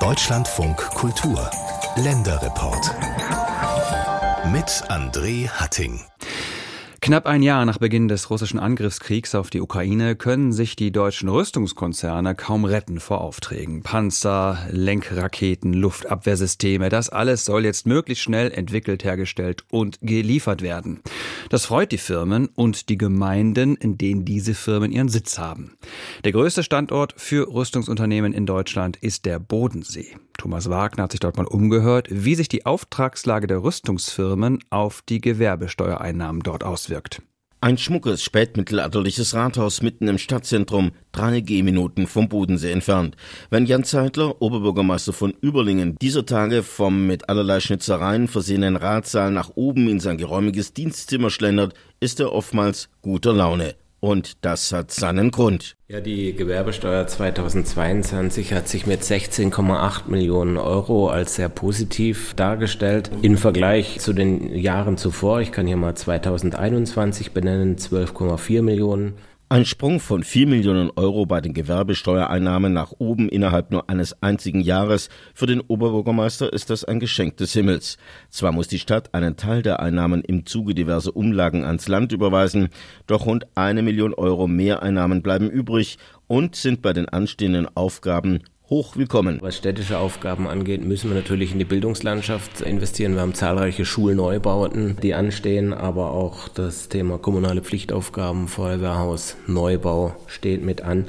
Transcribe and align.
Deutschlandfunk 0.00 0.76
Kultur 0.76 1.50
Länderreport 1.96 2.94
mit 4.52 4.66
André 4.88 5.48
Hatting. 5.48 6.00
Knapp 7.06 7.26
ein 7.26 7.44
Jahr 7.44 7.64
nach 7.64 7.78
Beginn 7.78 8.08
des 8.08 8.30
russischen 8.30 8.58
Angriffskriegs 8.58 9.36
auf 9.36 9.48
die 9.48 9.60
Ukraine 9.60 10.16
können 10.16 10.52
sich 10.52 10.74
die 10.74 10.90
deutschen 10.90 11.28
Rüstungskonzerne 11.28 12.34
kaum 12.34 12.64
retten 12.64 12.98
vor 12.98 13.20
Aufträgen. 13.20 13.84
Panzer, 13.84 14.58
Lenkraketen, 14.72 15.72
Luftabwehrsysteme, 15.72 16.88
das 16.88 17.08
alles 17.08 17.44
soll 17.44 17.64
jetzt 17.64 17.86
möglichst 17.86 18.24
schnell 18.24 18.50
entwickelt, 18.50 19.04
hergestellt 19.04 19.62
und 19.70 20.00
geliefert 20.02 20.62
werden. 20.62 21.00
Das 21.48 21.66
freut 21.66 21.92
die 21.92 21.98
Firmen 21.98 22.48
und 22.56 22.88
die 22.88 22.98
Gemeinden, 22.98 23.76
in 23.76 23.98
denen 23.98 24.24
diese 24.24 24.54
Firmen 24.54 24.90
ihren 24.90 25.08
Sitz 25.08 25.38
haben. 25.38 25.76
Der 26.24 26.32
größte 26.32 26.64
Standort 26.64 27.14
für 27.16 27.46
Rüstungsunternehmen 27.54 28.32
in 28.32 28.46
Deutschland 28.46 28.96
ist 28.96 29.26
der 29.26 29.38
Bodensee. 29.38 30.16
Thomas 30.36 30.70
Wagner 30.70 31.04
hat 31.04 31.12
sich 31.12 31.20
dort 31.20 31.36
mal 31.36 31.46
umgehört, 31.46 32.08
wie 32.10 32.34
sich 32.34 32.48
die 32.48 32.66
Auftragslage 32.66 33.46
der 33.46 33.62
Rüstungsfirmen 33.62 34.60
auf 34.70 35.02
die 35.02 35.20
Gewerbesteuereinnahmen 35.20 36.42
dort 36.42 36.64
auswirkt. 36.64 37.22
Ein 37.62 37.78
schmuckes 37.78 38.22
spätmittelalterliches 38.22 39.34
Rathaus 39.34 39.80
mitten 39.80 40.08
im 40.08 40.18
Stadtzentrum, 40.18 40.92
drei 41.10 41.40
Gehminuten 41.40 42.06
vom 42.06 42.28
Bodensee 42.28 42.70
entfernt. 42.70 43.16
Wenn 43.48 43.64
Jan 43.64 43.82
Zeitler, 43.82 44.40
Oberbürgermeister 44.42 45.14
von 45.14 45.34
Überlingen, 45.40 45.96
dieser 46.00 46.26
Tage 46.26 46.62
vom 46.62 47.06
mit 47.06 47.28
allerlei 47.30 47.60
Schnitzereien 47.60 48.28
versehenen 48.28 48.76
Ratsaal 48.76 49.30
nach 49.30 49.50
oben 49.54 49.88
in 49.88 50.00
sein 50.00 50.18
geräumiges 50.18 50.74
Dienstzimmer 50.74 51.30
schlendert, 51.30 51.74
ist 51.98 52.20
er 52.20 52.32
oftmals 52.32 52.90
guter 53.00 53.32
Laune. 53.32 53.74
Und 54.06 54.44
das 54.44 54.70
hat 54.70 54.92
seinen 54.92 55.32
Grund. 55.32 55.74
Ja, 55.88 56.00
die 56.00 56.32
Gewerbesteuer 56.32 57.08
2022 57.08 58.52
hat 58.52 58.68
sich 58.68 58.86
mit 58.86 59.02
16,8 59.02 60.02
Millionen 60.06 60.58
Euro 60.58 61.08
als 61.08 61.34
sehr 61.34 61.48
positiv 61.48 62.32
dargestellt. 62.34 63.10
Im 63.22 63.36
Vergleich 63.36 63.98
zu 63.98 64.12
den 64.12 64.54
Jahren 64.54 64.96
zuvor, 64.96 65.40
ich 65.40 65.50
kann 65.50 65.66
hier 65.66 65.76
mal 65.76 65.96
2021 65.96 67.32
benennen, 67.32 67.78
12,4 67.78 68.62
Millionen. 68.62 69.14
Ein 69.48 69.64
Sprung 69.64 70.00
von 70.00 70.24
4 70.24 70.48
Millionen 70.48 70.90
Euro 70.96 71.24
bei 71.24 71.40
den 71.40 71.54
Gewerbesteuereinnahmen 71.54 72.72
nach 72.72 72.90
oben 72.98 73.28
innerhalb 73.28 73.70
nur 73.70 73.88
eines 73.88 74.20
einzigen 74.20 74.60
Jahres. 74.60 75.08
Für 75.34 75.46
den 75.46 75.60
Oberbürgermeister 75.60 76.52
ist 76.52 76.68
das 76.68 76.84
ein 76.84 76.98
Geschenk 76.98 77.36
des 77.36 77.52
Himmels. 77.52 77.96
Zwar 78.28 78.50
muss 78.50 78.66
die 78.66 78.80
Stadt 78.80 79.14
einen 79.14 79.36
Teil 79.36 79.62
der 79.62 79.78
Einnahmen 79.78 80.22
im 80.22 80.46
Zuge 80.46 80.74
diverser 80.74 81.14
Umlagen 81.14 81.64
ans 81.64 81.86
Land 81.86 82.10
überweisen, 82.10 82.70
doch 83.06 83.26
rund 83.26 83.46
eine 83.54 83.84
Million 83.84 84.14
Euro 84.14 84.48
Mehreinnahmen 84.48 85.22
bleiben 85.22 85.48
übrig 85.48 85.98
und 86.26 86.56
sind 86.56 86.82
bei 86.82 86.92
den 86.92 87.08
anstehenden 87.08 87.68
Aufgaben 87.76 88.40
hoch 88.68 88.96
willkommen. 88.96 89.38
Was 89.42 89.56
städtische 89.56 89.98
Aufgaben 89.98 90.48
angeht, 90.48 90.84
müssen 90.84 91.10
wir 91.10 91.14
natürlich 91.14 91.52
in 91.52 91.58
die 91.58 91.64
Bildungslandschaft 91.64 92.60
investieren. 92.62 93.14
Wir 93.14 93.20
haben 93.20 93.34
zahlreiche 93.34 93.84
Schulneubauten, 93.84 94.96
die 95.02 95.14
anstehen, 95.14 95.72
aber 95.72 96.10
auch 96.10 96.48
das 96.48 96.88
Thema 96.88 97.18
kommunale 97.18 97.62
Pflichtaufgaben, 97.62 98.48
Feuerwehrhaus, 98.48 99.36
Neubau 99.46 100.16
steht 100.26 100.64
mit 100.64 100.82
an. 100.82 101.06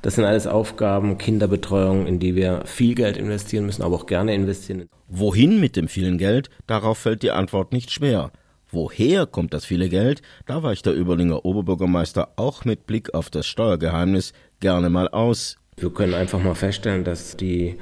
Das 0.00 0.14
sind 0.16 0.24
alles 0.24 0.46
Aufgaben, 0.46 1.18
Kinderbetreuung, 1.18 2.06
in 2.06 2.18
die 2.18 2.34
wir 2.34 2.62
viel 2.66 2.94
Geld 2.94 3.16
investieren 3.16 3.66
müssen, 3.66 3.82
aber 3.82 3.96
auch 3.96 4.06
gerne 4.06 4.34
investieren. 4.34 4.88
Wohin 5.08 5.60
mit 5.60 5.76
dem 5.76 5.88
vielen 5.88 6.18
Geld? 6.18 6.50
Darauf 6.66 6.98
fällt 6.98 7.22
die 7.22 7.30
Antwort 7.30 7.72
nicht 7.72 7.90
schwer. 7.90 8.30
Woher 8.70 9.26
kommt 9.26 9.52
das 9.52 9.64
viele 9.64 9.88
Geld? 9.88 10.22
Da 10.46 10.62
weicht 10.62 10.86
der 10.86 10.96
Überlinger 10.96 11.44
Oberbürgermeister 11.44 12.32
auch 12.36 12.64
mit 12.64 12.86
Blick 12.86 13.12
auf 13.12 13.28
das 13.28 13.46
Steuergeheimnis 13.46 14.32
gerne 14.60 14.88
mal 14.88 15.08
aus. 15.08 15.58
Wir 15.82 15.90
können 15.90 16.14
einfach 16.14 16.40
mal 16.40 16.54
feststellen, 16.54 17.02
dass 17.02 17.36
die 17.36 17.74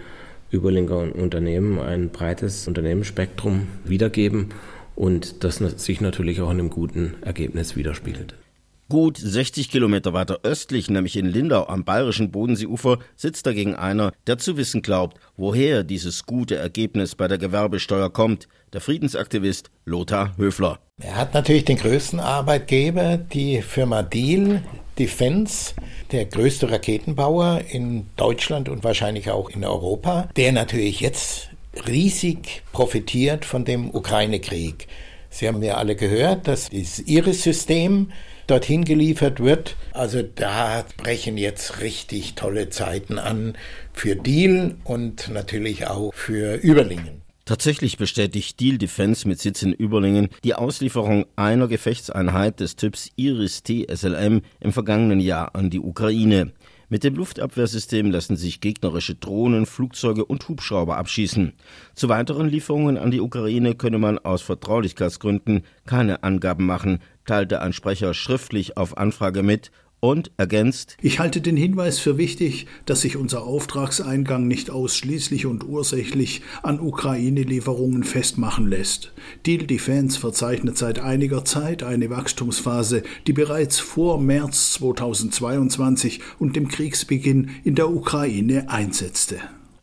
Überlinker 0.51 1.15
Unternehmen 1.15 1.79
ein 1.79 2.09
breites 2.09 2.67
Unternehmensspektrum 2.67 3.69
wiedergeben 3.84 4.48
und 4.97 5.45
das 5.45 5.57
sich 5.57 6.01
natürlich 6.01 6.41
auch 6.41 6.51
in 6.51 6.61
einem 6.61 6.70
guten 6.70 7.17
Ergebnis 7.20 7.77
widerspiegelt. 7.77 8.35
Gut 8.89 9.19
60 9.19 9.70
Kilometer 9.70 10.14
weiter 10.14 10.41
östlich, 10.42 10.89
nämlich 10.89 11.17
in 11.17 11.27
Lindau 11.27 11.67
am 11.67 11.85
bayerischen 11.85 12.30
Bodenseeufer, 12.30 12.98
sitzt 13.17 13.47
dagegen 13.47 13.77
einer, 13.77 14.13
der 14.27 14.39
zu 14.39 14.57
wissen 14.57 14.80
glaubt, 14.80 15.19
woher 15.36 15.85
dieses 15.85 16.24
gute 16.24 16.57
Ergebnis 16.57 17.14
bei 17.14 17.29
der 17.29 17.39
Gewerbesteuer 17.39 18.11
kommt, 18.11 18.48
der 18.73 18.80
Friedensaktivist 18.80 19.70
Lothar 19.85 20.36
Höfler. 20.39 20.80
Er 21.03 21.17
hat 21.17 21.35
natürlich 21.35 21.67
den 21.67 21.77
größten 21.77 22.19
Arbeitgeber, 22.19 23.19
die 23.19 23.63
Firma 23.63 24.03
Deal 24.03 24.63
Defense, 25.00 25.72
der 26.12 26.27
größte 26.27 26.70
Raketenbauer 26.70 27.62
in 27.70 28.06
Deutschland 28.16 28.68
und 28.68 28.84
wahrscheinlich 28.84 29.30
auch 29.30 29.48
in 29.48 29.64
Europa, 29.64 30.28
der 30.36 30.52
natürlich 30.52 31.00
jetzt 31.00 31.48
riesig 31.88 32.62
profitiert 32.72 33.46
von 33.46 33.64
dem 33.64 33.94
Ukraine-Krieg. 33.94 34.86
Sie 35.30 35.48
haben 35.48 35.62
ja 35.62 35.77
alle 35.77 35.96
gehört, 35.96 36.48
dass 36.48 36.68
das 36.68 36.98
Iris-System 36.98 38.12
dorthin 38.46 38.84
geliefert 38.84 39.40
wird. 39.40 39.77
Also 39.92 40.22
da 40.22 40.84
brechen 40.98 41.38
jetzt 41.38 41.80
richtig 41.80 42.34
tolle 42.34 42.68
Zeiten 42.68 43.18
an 43.18 43.56
für 43.94 44.17
Deal 44.17 44.74
und 44.84 45.30
natürlich 45.30 45.86
auch 45.86 46.12
für 46.12 46.56
Überlingen. 46.56 47.22
Tatsächlich 47.50 47.96
bestätigt 47.96 48.61
Deal 48.61 48.78
Defense 48.78 49.27
mit 49.27 49.40
Sitz 49.40 49.64
in 49.64 49.72
Überlingen 49.72 50.28
die 50.44 50.55
Auslieferung 50.55 51.27
einer 51.34 51.66
Gefechtseinheit 51.66 52.61
des 52.61 52.77
Typs 52.77 53.11
Iris-T 53.16 53.88
SLM 53.92 54.42
im 54.61 54.72
vergangenen 54.72 55.18
Jahr 55.18 55.56
an 55.56 55.68
die 55.68 55.80
Ukraine. 55.80 56.52
Mit 56.88 57.02
dem 57.02 57.16
Luftabwehrsystem 57.16 58.12
lassen 58.12 58.36
sich 58.36 58.61
gegnerische 58.61 59.16
Drohnen, 59.16 59.66
Flugzeuge 59.66 60.24
und 60.24 60.48
Hubschrauber 60.48 60.96
abschießen. 60.96 61.55
Zu 61.96 62.08
weiteren 62.08 62.48
Lieferungen 62.48 62.96
an 62.96 63.11
die 63.11 63.20
Ukraine 63.20 63.74
könne 63.74 63.98
man 63.98 64.20
aus 64.20 64.42
Vertraulichkeitsgründen 64.42 65.62
keine 65.86 66.22
Angaben 66.22 66.67
machen, 66.67 67.00
teilte 67.27 67.62
ein 67.62 67.72
Sprecher 67.72 68.14
schriftlich 68.14 68.77
auf 68.77 68.96
Anfrage 68.96 69.42
mit 69.42 69.72
und 70.00 70.30
ergänzt 70.36 70.96
Ich 71.02 71.20
halte 71.20 71.40
den 71.40 71.56
Hinweis 71.56 71.98
für 71.98 72.18
wichtig, 72.18 72.66
dass 72.86 73.02
sich 73.02 73.16
unser 73.16 73.44
Auftragseingang 73.44 74.48
nicht 74.48 74.70
ausschließlich 74.70 75.46
und 75.46 75.64
ursächlich 75.64 76.42
an 76.62 76.80
Ukraine-Lieferungen 76.80 78.05
festmachen 78.05 78.66
lässt. 78.66 79.12
Deal 79.46 79.66
Defense 79.66 80.18
verzeichnet 80.18 80.78
seit 80.78 80.98
einiger 80.98 81.44
Zeit 81.44 81.83
eine 81.83 82.11
Wachstumsphase, 82.11 83.02
die 83.27 83.33
bereits 83.33 83.78
vor 83.78 84.20
März 84.20 84.72
2022 84.74 86.20
und 86.38 86.56
dem 86.56 86.68
Kriegsbeginn 86.68 87.50
in 87.64 87.74
der 87.74 87.90
Ukraine 87.90 88.68
einsetzte. 88.68 89.36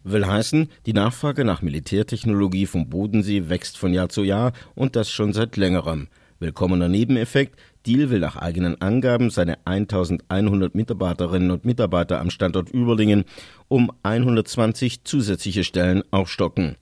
Will 0.03 0.25
heißen, 0.25 0.69
die 0.85 0.93
Nachfrage 0.93 1.43
nach 1.43 1.61
Militärtechnologie 1.61 2.65
vom 2.65 2.89
Bodensee 2.89 3.49
wächst 3.49 3.77
von 3.77 3.93
Jahr 3.93 4.07
zu 4.07 4.23
Jahr 4.23 4.53
und 4.73 4.95
das 4.95 5.11
schon 5.11 5.33
seit 5.33 5.57
längerem. 5.57 6.07
Willkommener 6.39 6.87
Nebeneffekt, 6.87 7.59
Deal 7.87 8.09
will 8.09 8.19
nach 8.19 8.35
eigenen 8.35 8.81
Angaben 8.81 9.29
seine 9.29 9.65
1100 9.65 10.75
Mitarbeiterinnen 10.75 11.51
und 11.51 11.63
Mitarbeiter 11.63 12.19
am 12.19 12.29
Standort 12.29 12.69
Überlingen 12.69 13.23
um 13.69 13.91
120 14.03 15.05
zusätzliche 15.05 15.63
Stellen 15.63 16.03
aufstocken. 16.11 16.75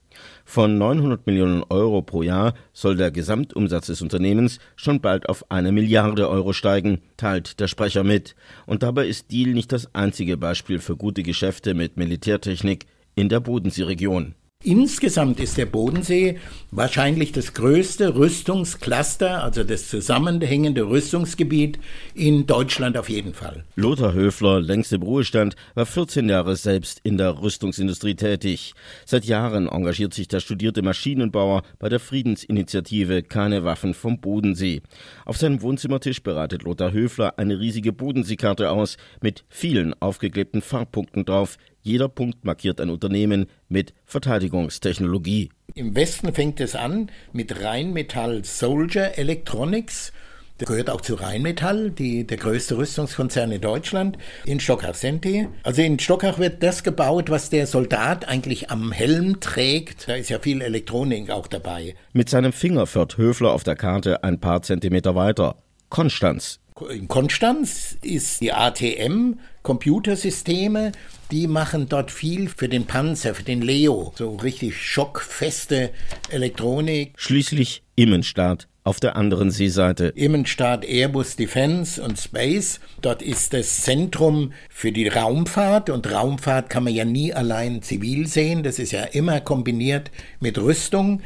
Von 0.45 0.79
900 0.79 1.27
Millionen 1.27 1.63
Euro 1.69 2.01
pro 2.01 2.23
Jahr 2.23 2.55
soll 2.73 2.95
der 2.95 3.11
Gesamtumsatz 3.11 3.87
des 3.87 4.01
Unternehmens 4.01 4.57
schon 4.75 4.99
bald 4.99 5.29
auf 5.29 5.51
eine 5.51 5.71
Milliarde 5.71 6.27
Euro 6.27 6.53
steigen, 6.53 7.01
teilt 7.17 7.59
der 7.59 7.67
Sprecher 7.67 8.03
mit. 8.03 8.35
Und 8.65 8.81
dabei 8.81 9.05
ist 9.05 9.31
Deal 9.31 9.53
nicht 9.53 9.71
das 9.71 9.93
einzige 9.93 10.37
Beispiel 10.37 10.79
für 10.79 10.95
gute 10.95 11.21
Geschäfte 11.21 11.75
mit 11.75 11.97
Militärtechnik 11.97 12.85
in 13.13 13.29
der 13.29 13.41
Bodenseeregion. 13.41 14.33
Insgesamt 14.65 15.39
ist 15.39 15.59
der 15.59 15.67
Bodensee 15.67 16.39
wahrscheinlich 16.71 17.31
das 17.31 17.53
größte 17.53 18.15
Rüstungscluster, 18.15 19.43
also 19.43 19.63
das 19.63 19.89
zusammenhängende 19.89 20.89
Rüstungsgebiet 20.89 21.77
in 22.15 22.47
Deutschland 22.47 22.97
auf 22.97 23.07
jeden 23.07 23.35
Fall. 23.35 23.63
Lothar 23.75 24.13
Höfler, 24.13 24.59
längst 24.59 24.91
im 24.91 25.03
Ruhestand, 25.03 25.55
war 25.75 25.85
14 25.85 26.27
Jahre 26.27 26.55
selbst 26.55 26.99
in 27.03 27.19
der 27.19 27.43
Rüstungsindustrie 27.43 28.15
tätig. 28.15 28.73
Seit 29.05 29.25
Jahren 29.25 29.67
engagiert 29.67 30.15
sich 30.15 30.27
der 30.29 30.39
studierte 30.39 30.81
Maschinenbauer 30.81 31.61
bei 31.77 31.87
der 31.87 31.99
Friedensinitiative 31.99 33.21
Keine 33.21 33.65
Waffen 33.65 33.93
vom 33.93 34.19
Bodensee. 34.19 34.81
Auf 35.25 35.37
seinem 35.37 35.61
Wohnzimmertisch 35.61 36.23
bereitet 36.23 36.63
Lothar 36.63 36.91
Höfler 36.91 37.37
eine 37.37 37.59
riesige 37.59 37.93
Bodenseekarte 37.93 38.71
aus 38.71 38.97
mit 39.21 39.45
vielen 39.47 39.93
aufgeklebten 40.01 40.63
Farbpunkten 40.63 41.23
drauf, 41.23 41.59
jeder 41.85 42.09
Punkt 42.09 42.43
markiert 42.43 42.81
ein 42.81 42.89
Unternehmen 42.89 43.45
mit 43.69 43.93
Verteidigungstechnologie. 44.05 45.51
Im 45.75 45.95
Westen 45.95 46.33
fängt 46.33 46.59
es 46.59 46.75
an 46.75 47.11
mit 47.31 47.63
Rheinmetall 47.63 48.43
Soldier 48.43 49.19
Electronics. 49.19 50.11
Der 50.59 50.67
gehört 50.67 50.89
auch 50.89 51.01
zu 51.01 51.15
Rheinmetall, 51.15 51.91
die, 51.91 52.25
der 52.25 52.37
größte 52.37 52.77
Rüstungskonzern 52.77 53.51
in 53.51 53.61
Deutschland. 53.61 54.17
In 54.45 54.59
Stockach 54.59 54.95
sind 54.95 55.25
die. 55.25 55.47
Also 55.61 55.83
in 55.83 55.99
Stockach 55.99 56.39
wird 56.39 56.63
das 56.63 56.83
gebaut, 56.83 57.29
was 57.29 57.51
der 57.51 57.67
Soldat 57.67 58.27
eigentlich 58.27 58.71
am 58.71 58.91
Helm 58.91 59.39
trägt. 59.39 60.07
Da 60.07 60.15
ist 60.15 60.29
ja 60.29 60.39
viel 60.39 60.61
Elektronik 60.61 61.29
auch 61.29 61.45
dabei. 61.45 61.93
Mit 62.13 62.29
seinem 62.29 62.51
Finger 62.53 62.87
führt 62.87 63.17
Höfler 63.17 63.51
auf 63.51 63.63
der 63.63 63.75
Karte 63.75 64.23
ein 64.23 64.39
paar 64.39 64.63
Zentimeter 64.63 65.13
weiter. 65.13 65.57
Konstanz 65.89 66.59
In 66.89 67.07
Konstanz 67.07 67.95
ist 68.01 68.41
die 68.41 68.51
ATM 68.51 69.39
Computersysteme, 69.63 70.91
die 71.31 71.47
machen 71.47 71.87
dort 71.87 72.11
viel 72.11 72.49
für 72.49 72.67
den 72.67 72.85
Panzer, 72.85 73.33
für 73.33 73.43
den 73.43 73.61
Leo. 73.61 74.11
So 74.17 74.35
richtig 74.35 74.75
schockfeste 74.75 75.91
Elektronik. 76.29 77.13
Schließlich 77.15 77.81
Immenstadt 77.95 78.67
auf 78.83 78.99
der 78.99 79.15
anderen 79.15 79.51
Seeseite. 79.51 80.07
Immenstadt 80.15 80.83
Airbus 80.83 81.37
Defense 81.37 82.03
und 82.03 82.19
Space. 82.19 82.81
Dort 83.01 83.21
ist 83.21 83.53
das 83.53 83.83
Zentrum 83.83 84.51
für 84.69 84.91
die 84.91 85.07
Raumfahrt 85.07 85.89
und 85.89 86.11
Raumfahrt 86.11 86.69
kann 86.69 86.83
man 86.83 86.93
ja 86.93 87.05
nie 87.05 87.33
allein 87.33 87.83
zivil 87.83 88.27
sehen. 88.27 88.63
Das 88.63 88.79
ist 88.79 88.91
ja 88.91 89.03
immer 89.03 89.39
kombiniert 89.39 90.11
mit 90.41 90.57
Rüstung. 90.57 91.21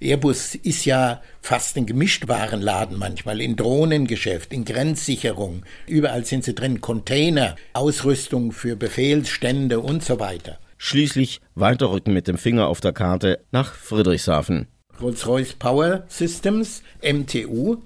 Airbus 0.00 0.54
ist 0.54 0.84
ja 0.84 1.22
fast 1.40 1.76
ein 1.76 1.86
Gemischtwarenladen 1.86 2.98
manchmal, 2.98 3.40
in 3.40 3.56
Drohnengeschäft, 3.56 4.52
in 4.52 4.64
Grenzsicherung. 4.64 5.64
Überall 5.86 6.24
sind 6.24 6.44
sie 6.44 6.54
drin, 6.54 6.80
Container, 6.80 7.56
Ausrüstung 7.72 8.52
für 8.52 8.76
Befehlsstände 8.76 9.80
und 9.80 10.04
so 10.04 10.20
weiter. 10.20 10.58
Schließlich 10.78 11.40
weiterrücken 11.54 12.12
mit 12.12 12.26
dem 12.26 12.38
Finger 12.38 12.66
auf 12.66 12.80
der 12.80 12.92
Karte 12.92 13.40
nach 13.52 13.74
Friedrichshafen. 13.74 14.66
Rolls-Royce 15.00 15.54
Power 15.54 16.04
Systems, 16.08 16.82
MTU, 17.02 17.76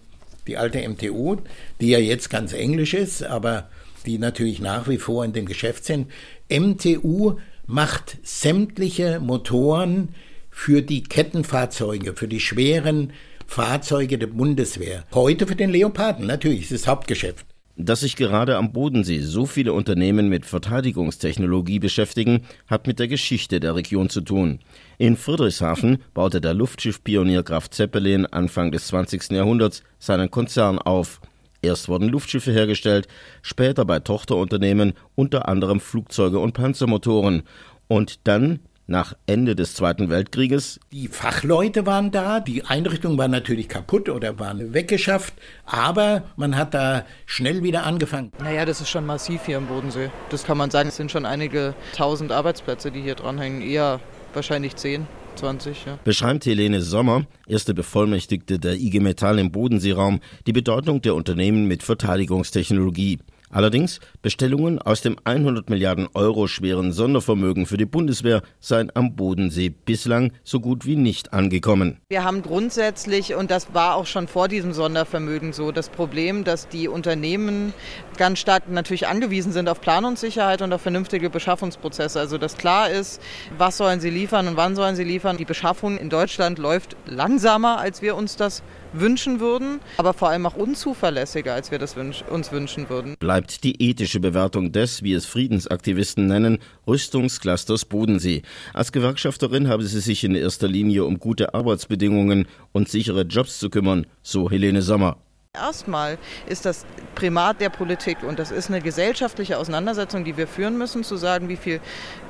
die 0.46 0.56
alte 0.56 0.86
MTU, 0.88 1.36
die 1.80 1.88
ja 1.88 1.98
jetzt 1.98 2.30
ganz 2.30 2.52
englisch 2.52 2.94
ist, 2.94 3.22
aber 3.22 3.68
die 4.06 4.18
natürlich 4.18 4.60
nach 4.60 4.88
wie 4.88 4.98
vor 4.98 5.24
in 5.24 5.32
dem 5.32 5.46
Geschäft 5.46 5.84
sind. 5.84 6.10
MTU 6.48 7.38
macht 7.66 8.18
sämtliche 8.22 9.20
Motoren 9.20 10.14
für 10.58 10.80
die 10.80 11.02
Kettenfahrzeuge, 11.02 12.14
für 12.14 12.28
die 12.28 12.40
schweren 12.40 13.12
Fahrzeuge 13.46 14.16
der 14.16 14.26
Bundeswehr. 14.26 15.04
Heute 15.12 15.46
für 15.46 15.54
den 15.54 15.68
Leoparden, 15.68 16.26
natürlich, 16.26 16.62
ist 16.62 16.72
das 16.72 16.86
Hauptgeschäft. 16.88 17.44
Dass 17.76 18.00
sich 18.00 18.16
gerade 18.16 18.56
am 18.56 18.72
Bodensee 18.72 19.20
so 19.20 19.44
viele 19.44 19.74
Unternehmen 19.74 20.30
mit 20.30 20.46
Verteidigungstechnologie 20.46 21.78
beschäftigen, 21.78 22.40
hat 22.68 22.86
mit 22.86 22.98
der 22.98 23.06
Geschichte 23.06 23.60
der 23.60 23.74
Region 23.74 24.08
zu 24.08 24.22
tun. 24.22 24.60
In 24.96 25.18
Friedrichshafen 25.18 25.98
baute 26.14 26.40
der 26.40 26.54
Luftschiffpionier 26.54 27.42
Graf 27.42 27.68
Zeppelin 27.68 28.24
Anfang 28.24 28.72
des 28.72 28.86
20. 28.86 29.32
Jahrhunderts 29.32 29.82
seinen 29.98 30.30
Konzern 30.30 30.78
auf. 30.78 31.20
Erst 31.60 31.90
wurden 31.90 32.08
Luftschiffe 32.08 32.50
hergestellt, 32.50 33.08
später 33.42 33.84
bei 33.84 34.00
Tochterunternehmen 34.00 34.94
unter 35.14 35.48
anderem 35.48 35.80
Flugzeuge 35.80 36.38
und 36.38 36.54
Panzermotoren. 36.54 37.42
Und 37.88 38.26
dann 38.26 38.60
nach 38.86 39.14
Ende 39.26 39.56
des 39.56 39.74
Zweiten 39.74 40.10
Weltkrieges. 40.10 40.80
Die 40.92 41.08
Fachleute 41.08 41.86
waren 41.86 42.10
da, 42.10 42.40
die 42.40 42.64
Einrichtung 42.64 43.18
war 43.18 43.28
natürlich 43.28 43.68
kaputt 43.68 44.08
oder 44.08 44.38
waren 44.38 44.72
weggeschafft, 44.74 45.34
aber 45.64 46.24
man 46.36 46.56
hat 46.56 46.74
da 46.74 47.04
schnell 47.26 47.62
wieder 47.62 47.84
angefangen. 47.84 48.32
Naja, 48.38 48.64
das 48.64 48.80
ist 48.80 48.88
schon 48.88 49.06
massiv 49.06 49.46
hier 49.46 49.58
im 49.58 49.66
Bodensee. 49.66 50.10
Das 50.30 50.44
kann 50.44 50.56
man 50.56 50.70
sagen, 50.70 50.88
es 50.88 50.96
sind 50.96 51.10
schon 51.10 51.26
einige 51.26 51.74
tausend 51.94 52.32
Arbeitsplätze, 52.32 52.90
die 52.90 53.02
hier 53.02 53.14
dranhängen, 53.14 53.62
eher 53.62 54.00
wahrscheinlich 54.34 54.76
zehn. 54.76 55.06
20, 55.36 55.84
ja. 55.86 55.98
Beschreibt 56.02 56.46
Helene 56.46 56.80
Sommer, 56.80 57.26
erste 57.46 57.74
Bevollmächtigte 57.74 58.58
der 58.58 58.74
IG 58.76 59.00
Metall 59.00 59.38
im 59.38 59.52
Bodenseeraum, 59.52 60.20
die 60.46 60.52
Bedeutung 60.52 61.02
der 61.02 61.14
Unternehmen 61.14 61.66
mit 61.66 61.82
Verteidigungstechnologie. 61.82 63.18
Allerdings 63.50 64.00
Bestellungen 64.22 64.80
aus 64.80 65.02
dem 65.02 65.16
100 65.24 65.70
Milliarden 65.70 66.08
Euro 66.14 66.46
schweren 66.46 66.92
Sondervermögen 66.92 67.66
für 67.66 67.76
die 67.76 67.86
Bundeswehr 67.86 68.42
seien 68.60 68.90
am 68.94 69.14
Bodensee 69.14 69.68
bislang 69.68 70.32
so 70.42 70.60
gut 70.60 70.84
wie 70.84 70.96
nicht 70.96 71.32
angekommen. 71.32 71.98
Wir 72.08 72.24
haben 72.24 72.42
grundsätzlich, 72.42 73.34
und 73.34 73.50
das 73.50 73.72
war 73.72 73.94
auch 73.94 74.06
schon 74.06 74.28
vor 74.28 74.48
diesem 74.48 74.72
Sondervermögen 74.72 75.52
so, 75.52 75.72
das 75.72 75.88
Problem, 75.88 76.44
dass 76.44 76.68
die 76.68 76.88
Unternehmen 76.88 77.72
ganz 78.16 78.38
stark 78.38 78.68
natürlich 78.68 79.06
angewiesen 79.06 79.52
sind 79.52 79.68
auf 79.68 79.80
Planungssicherheit 79.80 80.62
und 80.62 80.72
auf 80.72 80.82
vernünftige 80.82 81.30
Beschaffungsprozesse. 81.30 82.18
Also 82.18 82.38
dass 82.38 82.56
klar 82.56 82.90
ist, 82.90 83.20
was 83.56 83.76
sollen 83.76 84.00
sie 84.00 84.10
liefern 84.10 84.48
und 84.48 84.56
wann 84.56 84.74
sollen 84.74 84.96
sie 84.96 85.04
liefern. 85.04 85.36
Die 85.36 85.44
Beschaffung 85.44 85.98
in 85.98 86.10
Deutschland 86.10 86.58
läuft 86.58 86.96
langsamer, 87.06 87.78
als 87.78 88.02
wir 88.02 88.16
uns 88.16 88.36
das 88.36 88.62
wünschen 88.92 89.40
würden, 89.40 89.80
aber 89.98 90.14
vor 90.14 90.30
allem 90.30 90.46
auch 90.46 90.54
unzuverlässiger, 90.54 91.54
als 91.54 91.70
wir 91.70 91.78
das 91.78 91.96
wünsch 91.96 92.24
uns 92.30 92.52
wünschen 92.52 92.88
würden. 92.88 93.16
Bleibt 93.36 93.64
die 93.64 93.90
ethische 93.90 94.18
Bewertung 94.18 94.72
des, 94.72 95.02
wie 95.02 95.12
es 95.12 95.26
Friedensaktivisten 95.26 96.26
nennen, 96.26 96.58
Rüstungsclusters 96.86 97.84
Bodensee. 97.84 98.40
Als 98.72 98.92
Gewerkschafterin 98.92 99.68
habe 99.68 99.84
sie 99.84 100.00
sich 100.00 100.24
in 100.24 100.34
erster 100.34 100.68
Linie 100.68 101.04
um 101.04 101.18
gute 101.18 101.52
Arbeitsbedingungen 101.52 102.48
und 102.72 102.88
sichere 102.88 103.24
Jobs 103.24 103.58
zu 103.58 103.68
kümmern, 103.68 104.06
so 104.22 104.50
Helene 104.50 104.80
Sommer. 104.80 105.18
Erstmal 105.52 106.16
ist 106.48 106.64
das 106.64 106.86
Primat 107.14 107.60
der 107.60 107.68
Politik 107.68 108.22
und 108.22 108.38
das 108.38 108.50
ist 108.50 108.70
eine 108.70 108.80
gesellschaftliche 108.80 109.58
Auseinandersetzung, 109.58 110.24
die 110.24 110.38
wir 110.38 110.46
führen 110.46 110.78
müssen, 110.78 111.04
zu 111.04 111.18
sagen, 111.18 111.50
wie 111.50 111.56
viel 111.56 111.80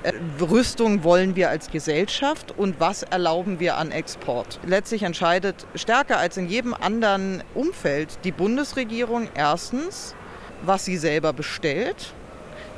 äh, 0.03 0.13
Rüstung 0.41 1.05
wollen 1.05 1.37
wir 1.37 1.51
als 1.51 1.71
Gesellschaft 1.71 2.53
und 2.59 2.81
was 2.81 3.05
erlauben 3.05 3.61
wir 3.61 3.77
an 3.77 3.93
Export. 3.93 4.59
Letztlich 4.67 5.05
entscheidet 5.05 5.69
stärker 5.77 6.19
als 6.19 6.37
in 6.37 6.49
jedem 6.49 6.75
anderen 6.75 7.45
Umfeld 7.55 8.19
die 8.25 8.33
Bundesregierung 8.33 9.29
erstens, 9.37 10.17
was 10.63 10.85
sie 10.85 10.97
selber 10.97 11.33
bestellt, 11.33 12.13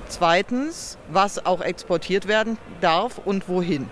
zweitens, 0.09 0.99
was 1.09 1.45
auch 1.45 1.61
exportiert 1.61 2.29
werden 2.29 2.59
darf 2.81 3.19
und 3.25 3.49
wohin. 3.49 3.89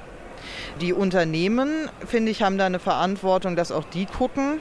Die 0.80 0.92
Unternehmen, 0.92 1.88
finde 2.06 2.30
ich, 2.30 2.42
haben 2.42 2.58
da 2.58 2.66
eine 2.66 2.78
Verantwortung, 2.78 3.56
dass 3.56 3.72
auch 3.72 3.84
die 3.84 4.06
gucken, 4.06 4.60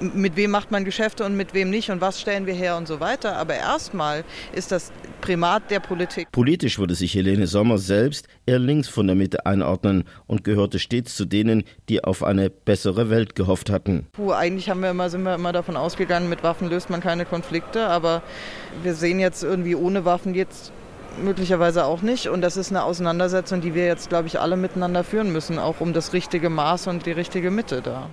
mit 0.00 0.36
wem 0.36 0.50
macht 0.50 0.70
man 0.70 0.84
Geschäfte 0.84 1.24
und 1.24 1.36
mit 1.36 1.54
wem 1.54 1.70
nicht 1.70 1.90
und 1.90 2.00
was 2.00 2.20
stellen 2.20 2.46
wir 2.46 2.54
her 2.54 2.76
und 2.76 2.88
so 2.88 2.98
weiter. 2.98 3.36
Aber 3.36 3.54
erstmal 3.54 4.24
ist 4.52 4.72
das 4.72 4.90
Primat 5.22 5.70
der 5.70 5.80
Politik. 5.80 6.30
Politisch 6.32 6.78
würde 6.78 6.94
sich 6.94 7.14
Helene 7.14 7.46
Sommer 7.46 7.78
selbst 7.78 8.28
eher 8.44 8.58
links 8.58 8.88
von 8.88 9.06
der 9.06 9.16
Mitte 9.16 9.46
einordnen 9.46 10.04
und 10.26 10.44
gehörte 10.44 10.78
stets 10.78 11.16
zu 11.16 11.24
denen, 11.24 11.62
die 11.88 12.04
auf 12.04 12.22
eine 12.22 12.50
bessere 12.50 13.08
Welt 13.08 13.34
gehofft 13.34 13.70
hatten. 13.70 14.06
Puh, 14.12 14.32
eigentlich 14.32 14.68
haben 14.68 14.80
wir 14.80 14.90
immer, 14.90 15.08
sind 15.08 15.22
wir 15.22 15.36
immer 15.36 15.52
davon 15.52 15.76
ausgegangen, 15.76 16.28
mit 16.28 16.42
Waffen 16.42 16.68
löst 16.68 16.90
man 16.90 17.00
keine 17.00 17.24
Konflikte, 17.24 17.86
aber 17.86 18.22
wir 18.82 18.94
sehen 18.94 19.20
jetzt 19.20 19.42
irgendwie 19.44 19.76
ohne 19.76 20.04
Waffen 20.04 20.34
jetzt 20.34 20.72
möglicherweise 21.22 21.84
auch 21.84 22.02
nicht. 22.02 22.28
Und 22.28 22.40
das 22.40 22.56
ist 22.56 22.70
eine 22.70 22.82
Auseinandersetzung, 22.82 23.60
die 23.60 23.74
wir 23.74 23.86
jetzt, 23.86 24.08
glaube 24.08 24.26
ich, 24.26 24.40
alle 24.40 24.56
miteinander 24.56 25.04
führen 25.04 25.32
müssen, 25.32 25.58
auch 25.58 25.80
um 25.80 25.92
das 25.92 26.12
richtige 26.12 26.50
Maß 26.50 26.88
und 26.88 27.06
die 27.06 27.12
richtige 27.12 27.50
Mitte 27.50 27.80
da. 27.80 28.10